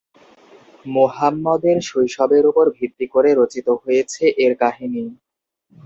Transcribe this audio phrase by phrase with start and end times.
[0.85, 5.03] মুহাম্মদের শৈশবের উপর ভিত্তি করে রচিত হয়েছে এর কাহিনী।